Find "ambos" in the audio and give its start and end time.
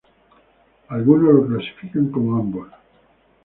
2.35-2.67